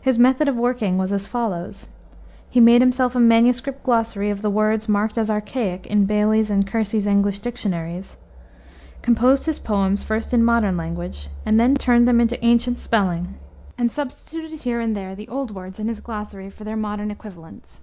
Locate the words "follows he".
1.28-2.58